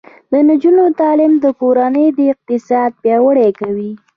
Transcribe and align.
د 0.31 0.33
نجونو 0.49 0.85
تعلیم 0.99 1.33
د 1.43 1.45
کورنۍ 1.61 2.05
اقتصاد 2.33 2.91
پیاوړی 3.01 3.49
کوي. 3.59 3.91